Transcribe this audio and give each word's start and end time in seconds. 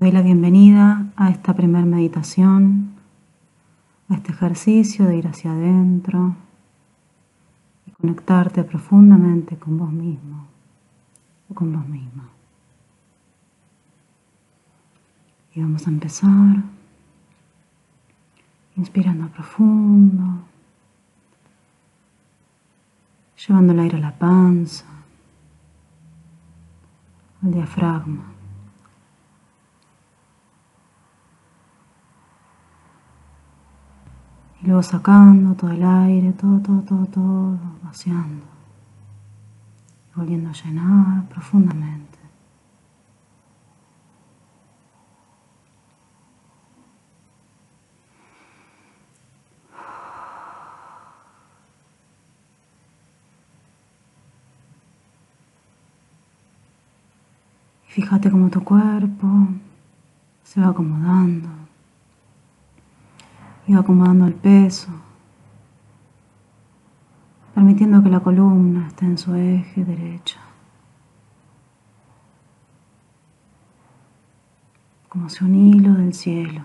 doy 0.00 0.12
la 0.12 0.22
bienvenida 0.22 1.12
a 1.14 1.28
esta 1.28 1.52
primera 1.52 1.84
meditación, 1.84 2.94
a 4.08 4.14
este 4.14 4.32
ejercicio 4.32 5.04
de 5.04 5.18
ir 5.18 5.28
hacia 5.28 5.52
adentro 5.52 6.36
y 7.86 7.90
conectarte 7.90 8.64
profundamente 8.64 9.58
con 9.58 9.76
vos 9.76 9.92
mismo 9.92 10.46
o 11.50 11.54
con 11.54 11.74
vos 11.74 11.86
misma. 11.86 12.30
Y 15.54 15.60
vamos 15.60 15.86
a 15.86 15.90
empezar 15.90 16.62
inspirando 18.76 19.28
profundo, 19.28 20.44
llevando 23.46 23.74
el 23.74 23.80
aire 23.80 23.98
a 23.98 24.00
la 24.00 24.18
panza, 24.18 24.86
al 27.42 27.52
diafragma. 27.52 28.39
Y 34.62 34.66
luego 34.66 34.82
sacando 34.82 35.54
todo 35.54 35.70
el 35.70 35.82
aire, 35.82 36.32
todo, 36.32 36.60
todo, 36.60 36.82
todo, 36.82 37.06
todo, 37.06 37.58
vaciando. 37.82 38.44
Y 40.12 40.18
volviendo 40.18 40.50
a 40.50 40.52
llenar 40.52 41.28
profundamente. 41.28 42.18
Fíjate 57.86 58.30
cómo 58.30 58.48
tu 58.50 58.62
cuerpo 58.62 59.48
se 60.44 60.60
va 60.60 60.68
acomodando 60.68 61.59
va 63.74 63.80
acomodando 63.80 64.26
el 64.26 64.34
peso, 64.34 64.88
permitiendo 67.54 68.02
que 68.02 68.10
la 68.10 68.20
columna 68.20 68.88
esté 68.88 69.06
en 69.06 69.18
su 69.18 69.34
eje 69.34 69.84
derecho. 69.84 70.38
Como 75.08 75.28
si 75.28 75.44
un 75.44 75.54
hilo 75.54 75.94
del 75.94 76.14
cielo 76.14 76.62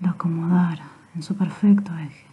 lo 0.00 0.10
acomodara 0.10 0.88
en 1.14 1.22
su 1.22 1.36
perfecto 1.36 1.92
eje. 1.96 2.27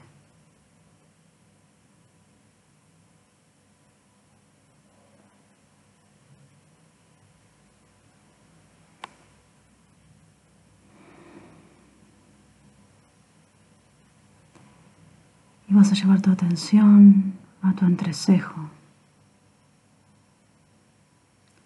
Vas 15.76 15.92
a 15.92 15.96
llevar 15.96 16.22
tu 16.22 16.32
atención 16.32 17.34
a 17.62 17.74
tu 17.74 17.86
entrecejo, 17.86 18.70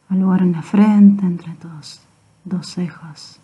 al 0.10 0.20
lugar 0.20 0.42
en 0.42 0.52
la 0.52 0.64
frente 0.64 1.26
entre 1.26 1.54
dos, 1.56 2.02
dos 2.44 2.68
cejas. 2.68 3.40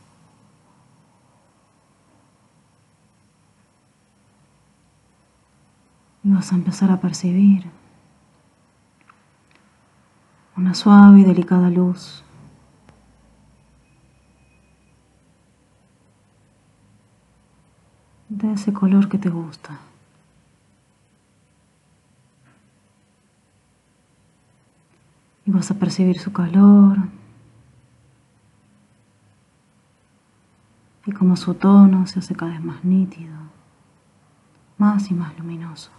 Y 6.23 6.31
vas 6.31 6.51
a 6.51 6.55
empezar 6.55 6.89
a 6.89 6.99
percibir 6.99 7.69
una 10.57 10.73
suave 10.73 11.19
y 11.19 11.23
delicada 11.23 11.69
luz. 11.69 12.23
de 18.27 18.51
ese 18.51 18.73
color 18.73 19.07
que 19.07 19.17
te 19.17 19.29
gusta. 19.29 19.79
Y 25.45 25.51
vas 25.51 25.69
a 25.71 25.75
percibir 25.75 26.17
su 26.17 26.33
calor 26.33 26.97
y 31.05 31.11
como 31.11 31.35
su 31.35 31.53
tono 31.53 32.07
se 32.07 32.19
hace 32.19 32.35
cada 32.35 32.51
vez 32.51 32.63
más 32.63 32.83
nítido, 32.83 33.35
más 34.77 35.11
y 35.11 35.13
más 35.13 35.37
luminoso, 35.37 35.91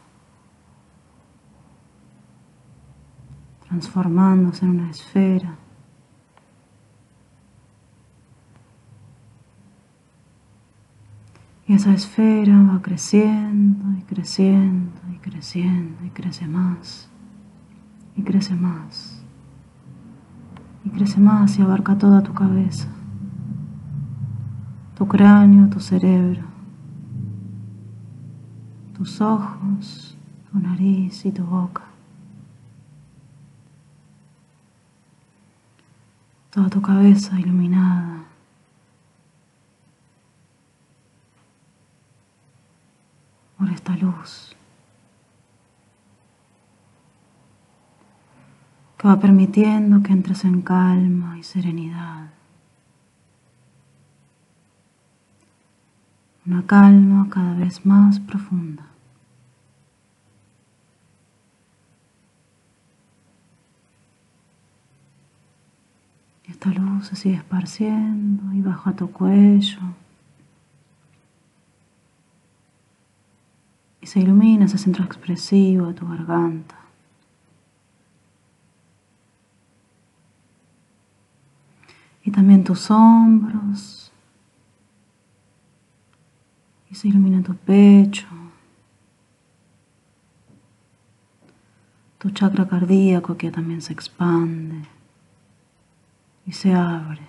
transformándose 3.68 4.64
en 4.64 4.70
una 4.72 4.90
esfera. 4.90 5.56
Y 11.68 11.74
esa 11.74 11.92
esfera 11.92 12.60
va 12.62 12.80
creciendo 12.80 13.98
y 13.98 14.02
creciendo 14.02 15.00
y 15.12 15.18
creciendo 15.18 16.04
y 16.04 16.10
crece 16.10 16.46
más 16.46 17.10
y 18.14 18.22
crece 18.22 18.54
más 18.54 19.25
y 20.86 20.90
crece 20.90 21.20
más 21.20 21.58
y 21.58 21.62
abarca 21.62 21.98
toda 21.98 22.22
tu 22.22 22.32
cabeza, 22.32 22.86
tu 24.96 25.08
cráneo, 25.08 25.68
tu 25.68 25.80
cerebro, 25.80 26.42
tus 28.96 29.20
ojos, 29.20 30.16
tu 30.50 30.58
nariz 30.60 31.26
y 31.26 31.32
tu 31.32 31.44
boca. 31.44 31.82
Toda 36.50 36.70
tu 36.70 36.80
cabeza 36.80 37.38
iluminada. 37.38 38.16
por 43.58 43.70
esta 43.70 43.96
luz. 43.96 44.55
Que 48.96 49.08
va 49.08 49.20
permitiendo 49.20 50.02
que 50.02 50.12
entres 50.12 50.44
en 50.44 50.62
calma 50.62 51.38
y 51.38 51.42
serenidad. 51.42 52.30
Una 56.46 56.64
calma 56.64 57.28
cada 57.28 57.54
vez 57.54 57.84
más 57.84 58.20
profunda. 58.20 58.84
Esta 66.48 66.70
luz 66.70 67.08
se 67.08 67.16
sigue 67.16 67.34
esparciendo 67.36 68.52
y 68.54 68.62
baja 68.62 68.92
tu 68.94 69.10
cuello. 69.10 69.80
Y 74.00 74.06
se 74.06 74.20
ilumina 74.20 74.66
ese 74.66 74.78
centro 74.78 75.04
expresivo 75.04 75.88
de 75.88 75.94
tu 75.94 76.08
garganta. 76.08 76.85
Y 82.26 82.30
también 82.32 82.64
tus 82.64 82.90
hombros. 82.90 84.12
Y 86.90 86.94
se 86.96 87.08
ilumina 87.08 87.40
tu 87.42 87.54
pecho, 87.54 88.26
tu 92.18 92.30
chakra 92.30 92.66
cardíaco 92.66 93.36
que 93.36 93.50
también 93.52 93.80
se 93.80 93.92
expande 93.92 94.82
y 96.44 96.52
se 96.52 96.74
abre. 96.74 97.22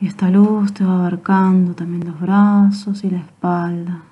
Y 0.00 0.06
esta 0.06 0.28
luz 0.28 0.74
te 0.74 0.84
va 0.84 0.96
abarcando 0.96 1.74
también 1.74 2.04
los 2.04 2.20
brazos 2.20 3.04
y 3.04 3.10
la 3.10 3.20
espalda. 3.20 4.02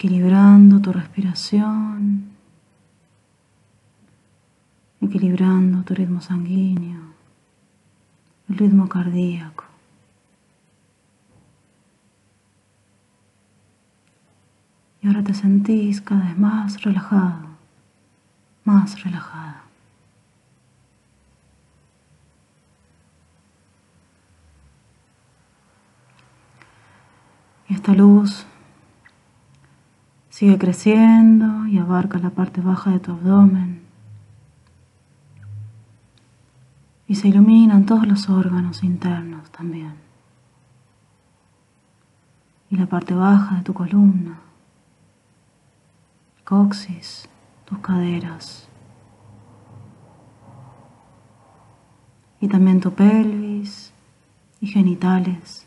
Equilibrando 0.00 0.80
tu 0.80 0.94
respiración, 0.94 2.30
equilibrando 5.02 5.82
tu 5.82 5.94
ritmo 5.94 6.22
sanguíneo, 6.22 7.02
el 8.48 8.56
ritmo 8.56 8.88
cardíaco. 8.88 9.64
Y 15.02 15.08
ahora 15.08 15.22
te 15.22 15.34
sentís 15.34 16.00
cada 16.00 16.24
vez 16.28 16.38
más 16.38 16.82
relajado, 16.82 17.48
más 18.64 19.04
relajada. 19.04 19.64
Y 27.68 27.74
esta 27.74 27.92
luz 27.92 28.46
Sigue 30.40 30.56
creciendo 30.56 31.66
y 31.66 31.76
abarca 31.76 32.18
la 32.18 32.30
parte 32.30 32.62
baja 32.62 32.92
de 32.92 32.98
tu 32.98 33.12
abdomen. 33.12 33.82
Y 37.06 37.16
se 37.16 37.28
iluminan 37.28 37.84
todos 37.84 38.06
los 38.08 38.26
órganos 38.30 38.82
internos 38.82 39.50
también. 39.50 39.92
y 42.70 42.76
la 42.76 42.86
parte 42.86 43.14
baja 43.14 43.56
de 43.56 43.62
tu 43.64 43.74
columna, 43.74 44.38
coxis, 46.44 47.28
tus 47.66 47.78
caderas 47.80 48.66
y 52.40 52.48
también 52.48 52.80
tu 52.80 52.94
pelvis 52.94 53.92
y 54.62 54.68
genitales. 54.68 55.66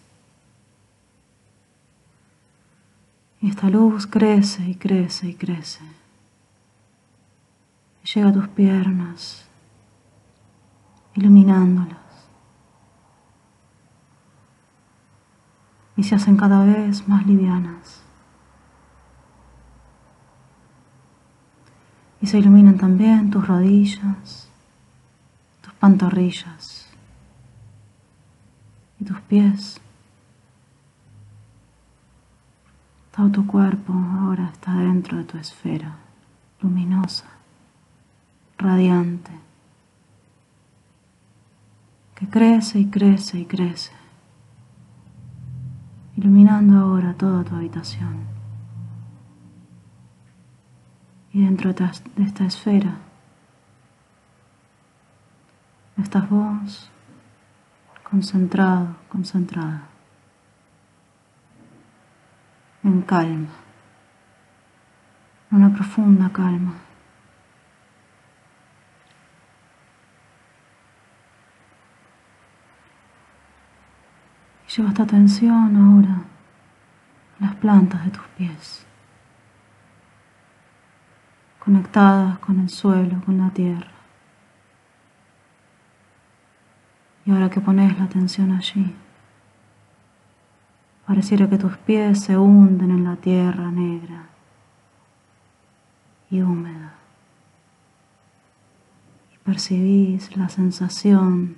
Y 3.44 3.50
esta 3.50 3.69
luz 3.69 4.07
crece 4.07 4.63
y 4.69 4.75
crece 4.75 5.28
y 5.28 5.34
crece. 5.36 5.84
Y 8.01 8.07
llega 8.07 8.30
a 8.30 8.34
tus 8.34 8.48
piernas, 8.48 9.45
iluminándolas. 11.13 11.98
Y 15.98 16.04
se 16.04 16.16
hacen 16.16 16.38
cada 16.38 16.63
vez 16.63 17.06
más 17.10 17.28
livianas. 17.28 18.01
Y 22.22 22.28
se 22.28 22.40
iluminan 22.40 22.78
también 22.78 23.30
tus 23.30 23.45
rodillas, 23.45 24.48
tus 25.60 25.74
pantorrillas 25.74 26.88
y 29.01 29.04
tus 29.04 29.19
pies. 29.19 29.82
Todo 33.15 33.30
tu 33.30 33.45
cuerpo 33.45 33.94
ahora 33.94 34.50
está 34.51 34.74
dentro 34.74 35.19
de 35.19 35.24
tu 35.24 35.38
esfera, 35.38 35.98
luminosa, 36.62 37.27
radiante, 38.57 39.31
que 42.15 42.27
crece 42.27 42.80
y 42.80 42.88
crece 42.88 43.38
y 43.38 43.45
crece, 43.45 43.92
iluminando 46.18 46.80
ahora 46.80 47.13
toda 47.13 47.44
tu 47.44 47.56
habitación. 47.56 48.18
Y 51.33 51.45
dentro 51.45 51.71
de 51.71 51.86
esta 52.18 52.45
esfera 52.45 52.98
estás 55.98 56.27
vos 56.27 56.89
concentrado, 58.04 58.95
concentrada 59.09 59.93
en 62.83 63.01
calma, 63.01 63.47
una 65.51 65.74
profunda 65.74 66.30
calma. 66.31 66.74
Y 74.68 74.75
lleva 74.75 74.89
esta 74.89 75.03
atención 75.03 75.75
ahora 75.77 76.24
a 77.39 77.45
las 77.45 77.56
plantas 77.56 78.03
de 78.03 78.12
tus 78.12 78.25
pies, 78.38 78.85
conectadas 81.59 82.39
con 82.39 82.59
el 82.59 82.69
suelo, 82.69 83.21
con 83.25 83.38
la 83.38 83.50
tierra. 83.51 83.88
Y 87.25 87.31
ahora 87.31 87.50
que 87.50 87.62
pones 87.62 87.97
la 87.97 88.03
atención 88.03 88.51
allí, 88.51 88.94
Pareciera 91.05 91.50
que 91.50 91.57
tus 91.57 91.77
pies 91.77 92.21
se 92.21 92.38
hunden 92.38 92.91
en 92.91 93.03
la 93.03 93.17
tierra 93.17 93.69
negra 93.71 94.29
y 96.29 96.41
húmeda. 96.41 96.94
Y 99.33 99.38
percibís 99.39 100.35
la 100.38 100.50
sensación 100.50 101.57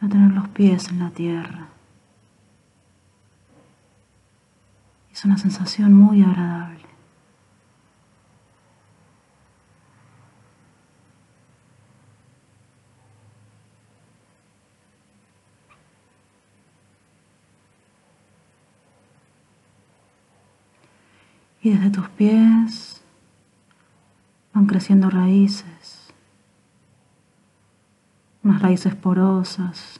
de 0.00 0.08
tener 0.08 0.32
los 0.32 0.48
pies 0.48 0.88
en 0.88 1.00
la 1.00 1.10
tierra. 1.10 1.68
Es 5.12 5.24
una 5.24 5.38
sensación 5.38 5.92
muy 5.92 6.22
agradable. 6.22 6.85
Y 21.66 21.70
desde 21.70 21.90
tus 21.90 22.08
pies 22.10 23.02
van 24.54 24.66
creciendo 24.66 25.10
raíces, 25.10 26.12
unas 28.44 28.62
raíces 28.62 28.94
porosas, 28.94 29.98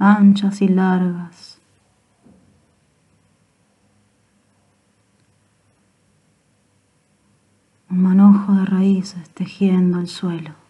anchas 0.00 0.60
y 0.62 0.66
largas. 0.66 1.60
Un 7.88 8.02
manojo 8.02 8.54
de 8.54 8.64
raíces 8.64 9.30
tejiendo 9.30 10.00
el 10.00 10.08
suelo. 10.08 10.63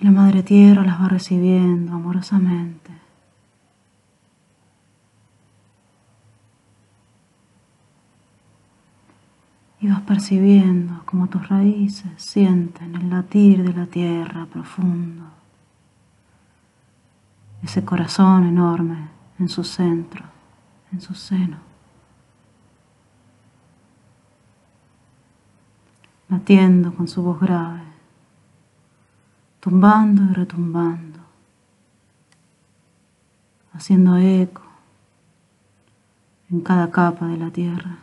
Y 0.00 0.04
la 0.04 0.12
Madre 0.12 0.42
Tierra 0.42 0.82
las 0.82 0.98
va 0.98 1.08
recibiendo 1.08 1.92
amorosamente. 1.92 2.90
Y 9.78 9.88
vas 9.88 10.00
percibiendo 10.00 11.02
como 11.04 11.28
tus 11.28 11.46
raíces 11.48 12.10
sienten 12.16 12.94
el 12.94 13.10
latir 13.10 13.62
de 13.62 13.74
la 13.74 13.86
tierra 13.86 14.46
profundo. 14.46 15.24
Ese 17.62 17.84
corazón 17.84 18.46
enorme 18.46 19.08
en 19.38 19.50
su 19.50 19.64
centro, 19.64 20.24
en 20.92 21.02
su 21.02 21.14
seno. 21.14 21.58
Latiendo 26.30 26.94
con 26.94 27.06
su 27.06 27.22
voz 27.22 27.38
grave 27.38 27.79
tumbando 29.60 30.24
y 30.24 30.32
retumbando, 30.32 31.20
haciendo 33.72 34.16
eco 34.16 34.62
en 36.50 36.60
cada 36.62 36.90
capa 36.90 37.26
de 37.26 37.36
la 37.36 37.50
tierra. 37.50 37.98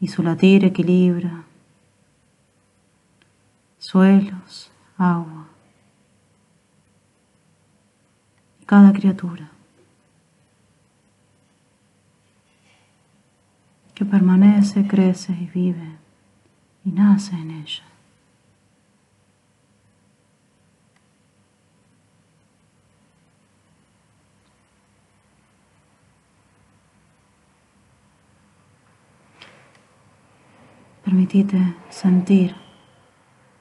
Y 0.00 0.08
su 0.08 0.22
latir 0.22 0.64
equilibra 0.64 1.44
suelos, 3.78 4.70
agua 4.98 5.46
y 8.60 8.64
cada 8.64 8.92
criatura 8.92 9.50
que 13.94 14.04
permanece, 14.04 14.86
crece 14.88 15.32
y 15.32 15.46
vive 15.46 16.03
y 16.84 16.90
nace 16.90 17.34
en 17.34 17.50
ella. 17.50 17.82
Permitite 31.04 31.76
sentir 31.90 32.54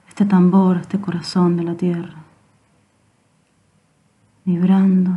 este 0.08 0.26
tambor, 0.26 0.78
este 0.78 1.00
corazón 1.00 1.56
de 1.58 1.64
la 1.64 1.76
tierra, 1.76 2.24
vibrando 4.46 5.12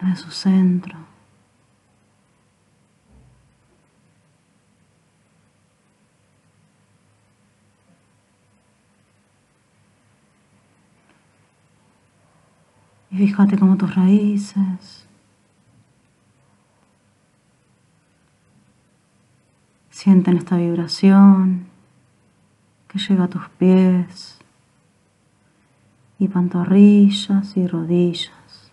desde 0.00 0.16
su 0.16 0.30
centro. 0.30 1.13
Y 13.14 13.16
fíjate 13.16 13.56
cómo 13.56 13.76
tus 13.76 13.94
raíces 13.94 15.06
sienten 19.88 20.36
esta 20.36 20.56
vibración 20.56 21.68
que 22.88 22.98
llega 22.98 23.24
a 23.24 23.28
tus 23.28 23.48
pies 23.50 24.40
y 26.18 26.26
pantorrillas 26.26 27.56
y 27.56 27.68
rodillas. 27.68 28.72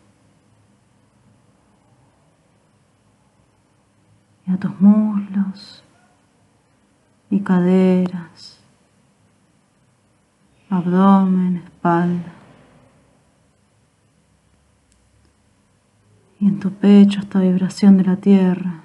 Y 4.47 4.51
a 4.53 4.57
tus 4.57 4.81
muslos 4.81 5.83
y 7.29 7.41
caderas, 7.41 8.59
abdomen, 10.67 11.57
espalda. 11.57 12.40
y 16.41 16.47
en 16.47 16.59
tu 16.59 16.71
pecho 16.71 17.19
esta 17.19 17.39
vibración 17.39 17.97
de 17.97 18.03
la 18.03 18.15
tierra. 18.15 18.81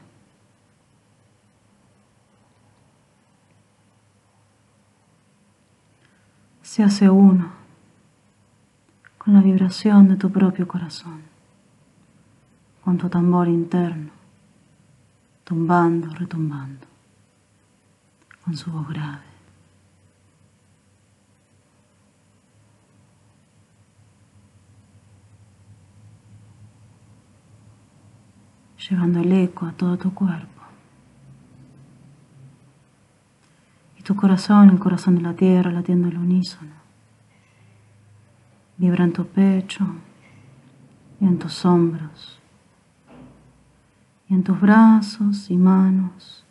Se 6.61 6.83
hace 6.83 7.09
uno 7.09 7.51
con 9.17 9.33
la 9.33 9.41
vibración 9.41 10.07
de 10.09 10.17
tu 10.17 10.31
propio 10.31 10.69
corazón, 10.69 11.23
con 12.85 12.99
tu 12.99 13.09
tambor 13.09 13.49
interno, 13.49 14.11
tumbando, 15.43 16.11
retumbando, 16.11 16.87
con 18.45 18.55
su 18.55 18.71
voz 18.71 18.87
grave. 18.87 19.36
Llevando 28.89 29.21
el 29.21 29.33
eco 29.33 29.67
a 29.67 29.73
todo 29.73 29.97
tu 29.97 30.15
cuerpo. 30.15 30.63
Y 33.99 34.03
tu 34.03 34.15
corazón, 34.15 34.71
el 34.71 34.79
corazón 34.79 35.17
de 35.17 35.23
la 35.23 35.35
tierra, 35.35 35.71
latiendo 35.71 36.09
al 36.09 36.19
unísono. 36.19 36.77
Vibra 38.79 39.05
en 39.05 39.13
tu 39.13 39.27
pecho 39.27 39.87
y 41.21 41.25
en 41.25 41.39
tus 41.39 41.65
hombros 41.65 42.37
y 44.29 44.35
en 44.35 44.43
tus 44.43 44.61
brazos 44.61 45.51
y 45.51 45.57
manos. 45.57 46.45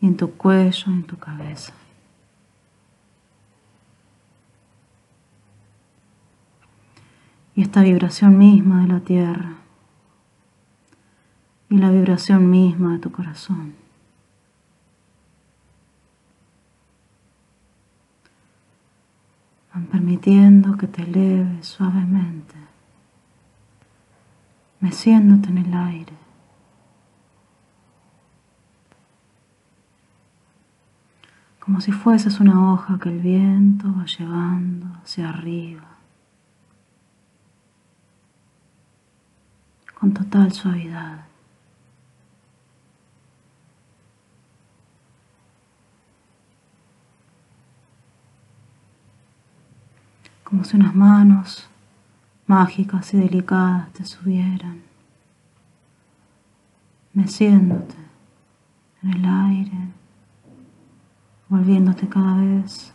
Y 0.00 0.06
en 0.06 0.16
tu 0.16 0.32
cuello 0.32 0.90
y 0.90 0.94
en 0.94 1.04
tu 1.04 1.16
cabeza. 1.16 1.72
Y 7.54 7.62
esta 7.62 7.82
vibración 7.82 8.38
misma 8.38 8.82
de 8.82 8.88
la 8.88 9.00
tierra 9.00 9.56
y 11.68 11.78
la 11.78 11.90
vibración 11.90 12.50
misma 12.50 12.92
de 12.92 12.98
tu 12.98 13.10
corazón. 13.10 13.74
Van 19.74 19.86
permitiendo 19.86 20.76
que 20.76 20.86
te 20.86 21.02
eleves 21.02 21.66
suavemente, 21.66 22.54
meciéndote 24.80 25.48
en 25.48 25.58
el 25.58 25.74
aire. 25.74 26.12
Como 31.58 31.80
si 31.80 31.92
fueses 31.92 32.40
una 32.40 32.72
hoja 32.72 32.98
que 32.98 33.08
el 33.08 33.20
viento 33.20 33.94
va 33.96 34.04
llevando 34.04 34.88
hacia 35.02 35.28
arriba 35.28 35.91
con 40.02 40.12
total 40.12 40.50
suavidad. 40.50 41.26
Como 50.42 50.64
si 50.64 50.76
unas 50.76 50.92
manos 50.92 51.68
mágicas 52.48 53.14
y 53.14 53.18
delicadas 53.18 53.92
te 53.92 54.04
subieran, 54.04 54.82
meciéndote 57.12 57.94
en 59.04 59.10
el 59.12 59.24
aire, 59.24 59.88
volviéndote 61.48 62.08
cada 62.08 62.38
vez 62.38 62.92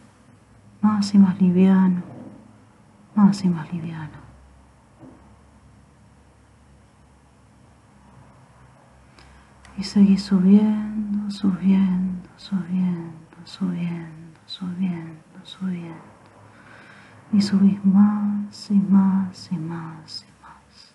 más 0.82 1.14
y 1.14 1.18
más 1.20 1.40
liviano, 1.42 2.04
más 3.16 3.46
y 3.46 3.48
más 3.48 3.72
liviano. 3.72 4.27
Y 9.78 9.84
seguí 9.84 10.18
subiendo, 10.18 11.30
subiendo, 11.30 12.28
subiendo, 12.36 13.38
subiendo, 13.46 14.40
subiendo, 14.48 15.40
subiendo. 15.44 16.18
Y 17.32 17.42
subís 17.42 17.86
más 17.86 18.72
y 18.72 18.74
más 18.74 19.52
y 19.52 19.58
más 19.58 20.26
y 20.28 20.42
más. 20.42 20.94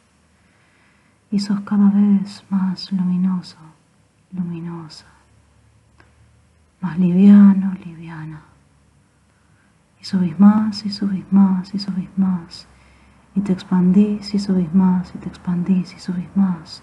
Y 1.30 1.38
sos 1.38 1.60
cada 1.60 1.90
vez 1.90 2.44
más 2.50 2.90
luminoso, 2.90 3.58
luminosa. 4.32 5.06
Más 6.80 6.98
liviano, 6.98 7.74
liviana. 7.84 8.42
Y 10.00 10.04
subís 10.04 10.40
más 10.40 10.84
y 10.84 10.90
subís 10.90 11.32
más 11.32 11.72
y 11.72 11.78
subís 11.78 12.10
más. 12.16 12.66
Y 13.36 13.42
te 13.42 13.52
expandís 13.52 14.34
y 14.34 14.40
subís 14.40 14.74
más 14.74 15.14
y 15.14 15.18
te 15.18 15.28
expandís 15.28 15.94
y 15.94 16.00
subís 16.00 16.36
más 16.36 16.82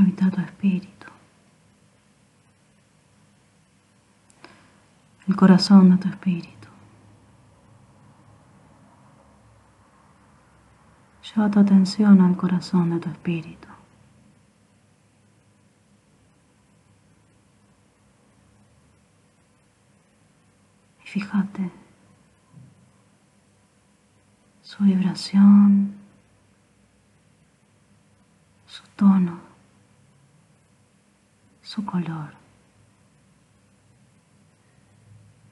habita 0.00 0.30
tu 0.30 0.40
espíritu, 0.40 1.06
el 5.28 5.36
corazón 5.36 5.90
de 5.90 5.96
tu 5.98 6.08
espíritu. 6.08 6.68
Lleva 11.22 11.50
tu 11.50 11.60
atención 11.60 12.20
al 12.22 12.36
corazón 12.36 12.90
de 12.90 12.98
tu 12.98 13.08
espíritu. 13.10 13.68
Y 21.04 21.06
fíjate 21.06 21.70
su 24.62 24.82
vibración, 24.84 25.94
su 28.66 28.82
tono 28.96 29.49
su 31.70 31.84
color, 31.84 32.30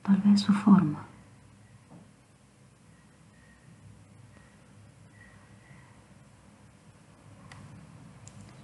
tal 0.03 0.17
vez 0.17 0.41
su 0.41 0.53
forma. 0.53 1.05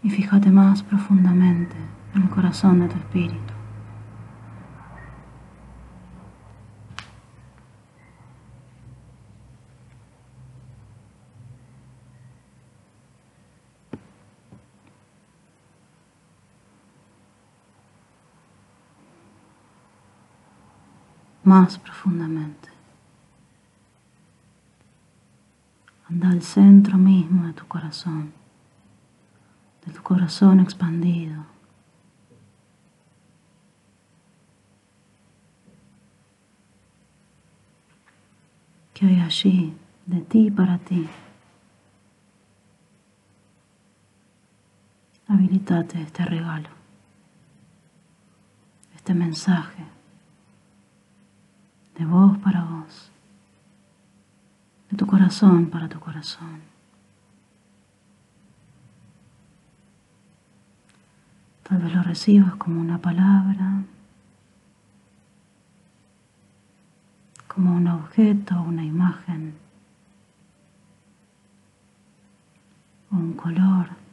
Y 0.03 0.11
fíjate 0.11 0.51
más 0.51 0.83
profundamente 0.83 1.77
en 2.17 2.23
el 2.23 2.29
corazón 2.29 2.81
de 2.81 2.89
tu 2.89 2.99
espíritu. 2.99 3.54
Más 21.45 21.79
profundamente. 21.79 22.71
Anda 26.09 26.31
al 26.31 26.43
centro 26.43 26.99
mismo 26.99 27.47
de 27.47 27.53
tu 27.53 27.67
corazón, 27.67 28.33
de 29.87 29.93
tu 29.93 30.03
corazón 30.03 30.61
expandido. 30.61 31.45
Que 38.93 39.07
hay 39.07 39.21
allí, 39.21 39.77
de 40.07 40.21
ti 40.21 40.51
para 40.51 40.79
ti. 40.79 41.09
Habilitate 45.27 46.01
este 46.01 46.25
regalo, 46.25 46.69
este 48.95 49.15
mensaje 49.15 49.94
de 51.97 52.05
vos 52.05 52.37
para 52.39 52.65
vos, 52.65 53.11
de 54.91 54.97
tu 54.97 55.07
corazón 55.07 55.67
para 55.67 55.89
tu 55.89 55.99
corazón. 56.01 56.63
Tal 61.63 61.79
vez 61.79 61.95
lo 61.95 62.03
recibas 62.03 62.55
como 62.57 62.81
una 62.81 62.99
palabra, 62.99 63.83
como 67.49 67.75
un 67.75 67.89
objeto, 67.89 68.61
una 68.61 68.85
imagen. 68.85 69.65
o 73.11 73.17
un 73.17 73.33
color. 73.35 74.04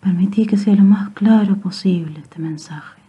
Permití 0.00 0.46
que 0.46 0.56
sea 0.56 0.74
lo 0.74 0.84
más 0.84 1.10
claro 1.10 1.56
posible 1.56 2.20
este 2.20 2.38
mensaje. 2.38 3.00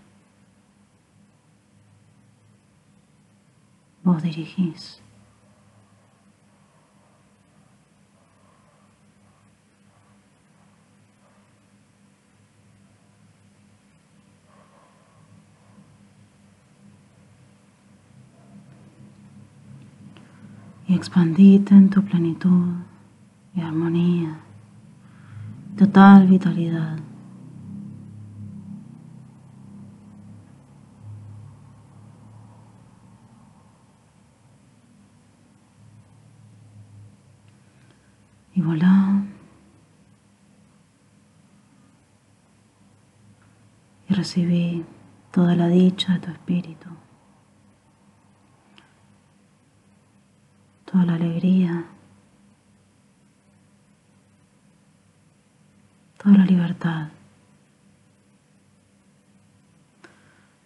Vos 4.04 4.22
dirigís. 4.24 5.02
y 20.92 20.96
expandite 20.96 21.74
en 21.74 21.90
tu 21.90 22.04
plenitud 22.04 22.74
y 23.56 23.62
armonía, 23.62 24.42
total 25.78 26.28
vitalidad. 26.28 26.98
Y 38.54 38.62
volá. 38.62 39.24
Y 44.10 44.14
recibí 44.14 44.86
toda 45.32 45.56
la 45.56 45.68
dicha 45.68 46.14
de 46.14 46.20
tu 46.20 46.32
espíritu. 46.32 46.90
toda 50.92 51.06
la 51.06 51.16
alegría, 51.16 51.86
toda 56.22 56.38
la 56.38 56.46
libertad, 56.46 57.10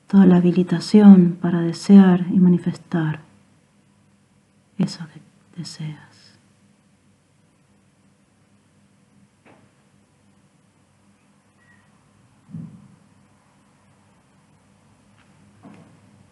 toda 0.07 0.25
la 0.25 0.37
habilitación 0.37 1.37
para 1.41 1.61
desear 1.61 2.25
y 2.31 2.39
manifestar 2.39 3.21
eso 4.77 5.05
que 5.13 5.21
deseas. 5.59 6.39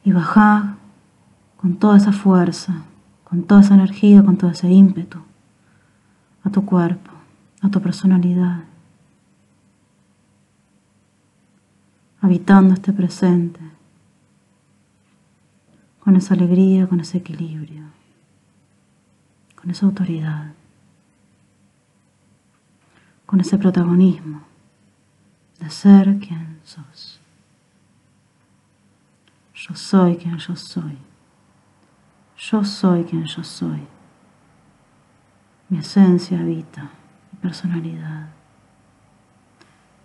Y 0.06 0.12
baja 0.12 0.76
con 1.58 1.78
toda 1.78 1.96
esa 1.96 2.12
fuerza 2.12 2.84
con 3.34 3.42
toda 3.42 3.62
esa 3.62 3.74
energía, 3.74 4.24
con 4.24 4.38
todo 4.38 4.52
ese 4.52 4.70
ímpetu, 4.70 5.18
a 6.44 6.52
tu 6.52 6.64
cuerpo, 6.68 7.10
a 7.64 7.70
tu 7.70 7.82
personalidad, 7.82 8.60
habitando 12.24 12.74
este 12.74 12.94
presente, 12.94 13.60
con 16.00 16.16
esa 16.16 16.34
alegría, 16.36 16.88
con 16.88 17.02
ese 17.02 17.18
equilibrio, 17.18 17.84
con 19.58 19.70
esa 19.70 19.86
autoridad, 19.86 20.54
con 23.26 23.42
ese 23.42 23.58
protagonismo 23.58 24.42
de 25.60 25.70
ser 25.70 26.18
quien 26.20 26.62
sos. 26.64 27.20
Yo 29.54 29.76
soy 29.76 30.16
quien 30.16 30.38
yo 30.38 30.56
soy. 30.56 30.98
Yo 32.38 32.64
soy 32.64 33.04
quien 33.04 33.26
yo 33.26 33.44
soy. 33.44 33.86
Mi 35.68 35.80
esencia 35.80 36.40
habita 36.40 36.84
mi 37.34 37.40
personalidad. 37.42 38.30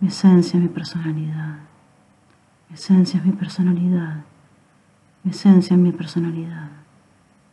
Mi 0.01 0.09
esencia 0.09 0.57
es 0.57 0.63
mi 0.63 0.69
personalidad. 0.69 1.68
Mi 2.69 2.75
esencia 2.75 3.19
es 3.19 3.25
mi 3.25 3.31
personalidad. 3.33 4.23
Mi 5.23 5.31
esencia 5.31 5.75
es 5.75 5.81
mi 5.81 5.91
personalidad. 5.91 6.69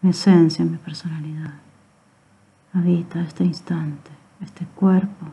Mi 0.03 0.11
esencia 0.11 0.65
es 0.65 0.71
mi 0.71 0.77
personalidad. 0.77 1.55
Habita 2.73 3.23
este 3.23 3.43
instante, 3.43 4.11
este 4.43 4.67
cuerpo, 4.67 5.27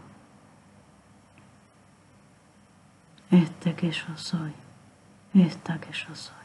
este 3.29 3.75
que 3.75 3.91
yo 3.91 4.15
soy, 4.15 4.53
esta 5.33 5.79
que 5.79 5.91
yo 5.91 6.15
soy. 6.15 6.42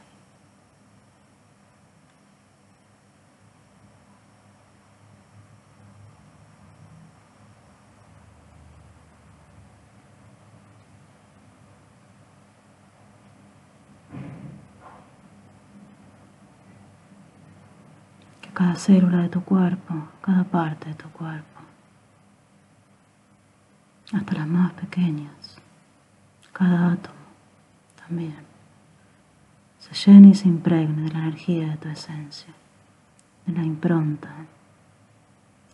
Cada 18.59 18.75
célula 18.75 19.19
de 19.19 19.29
tu 19.29 19.41
cuerpo, 19.41 19.93
cada 20.21 20.43
parte 20.43 20.89
de 20.89 20.95
tu 20.95 21.09
cuerpo, 21.11 21.61
hasta 24.11 24.33
las 24.33 24.47
más 24.47 24.73
pequeñas, 24.73 25.57
cada 26.51 26.91
átomo 26.91 27.15
también, 27.95 28.35
se 29.79 29.93
llene 29.93 30.31
y 30.31 30.35
se 30.35 30.49
impregne 30.49 31.03
de 31.03 31.09
la 31.09 31.19
energía 31.19 31.69
de 31.69 31.77
tu 31.77 31.87
esencia, 31.87 32.53
de 33.45 33.53
la 33.53 33.63
impronta 33.63 34.29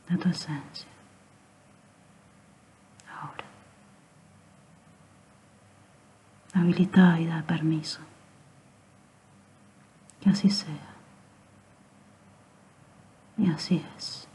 de 0.08 0.18
tu 0.18 0.30
esencia. 0.30 0.90
Ahora, 3.20 3.46
habilita 6.54 7.20
y 7.20 7.26
da 7.26 7.42
permiso. 7.42 8.02
Que 10.22 10.30
así 10.30 10.52
sea. 10.52 10.95
Y 13.38 13.50
así 13.50 13.84
es. 13.98 14.28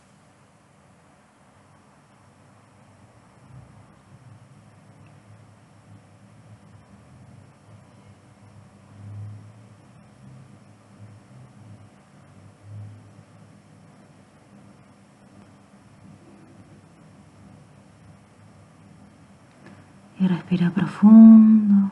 Y 20.18 20.26
respira 20.26 20.68
profundo. 20.70 21.90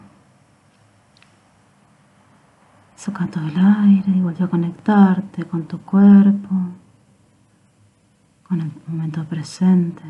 Saca 2.94 3.26
todo 3.26 3.46
el 3.46 3.56
aire 3.56 4.12
y 4.14 4.20
vuelve 4.20 4.44
a 4.44 4.48
conectarte 4.48 5.44
con 5.46 5.66
tu 5.66 5.80
cuerpo 5.80 6.54
con 8.48 8.62
el 8.62 8.72
momento 8.86 9.24
presente. 9.24 10.02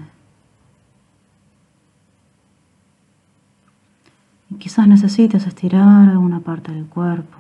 Y 4.50 4.54
quizás 4.54 4.86
necesites 4.86 5.46
estirar 5.46 6.08
alguna 6.08 6.40
parte 6.40 6.72
del 6.72 6.86
cuerpo, 6.86 7.38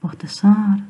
bostezar. 0.00 0.84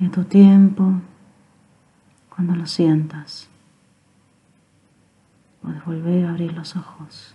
Y 0.00 0.06
a 0.06 0.10
tu 0.10 0.24
tiempo, 0.24 0.94
cuando 2.28 2.56
lo 2.56 2.66
sientas, 2.66 3.48
puedes 5.62 5.84
volver 5.84 6.26
a 6.26 6.30
abrir 6.30 6.52
los 6.52 6.74
ojos, 6.74 7.34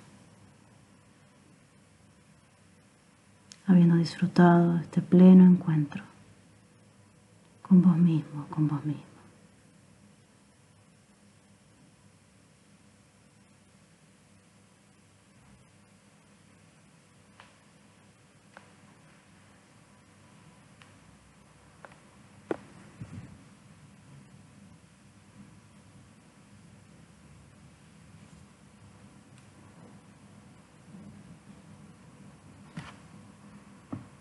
habiendo 3.68 3.96
disfrutado 3.96 4.76
de 4.76 4.82
este 4.82 5.02
pleno 5.02 5.46
encuentro 5.46 6.15
con 7.68 7.82
vos 7.82 7.98
mismo, 7.98 8.46
con 8.50 8.68
vos 8.68 8.84
mismo. 8.86 9.15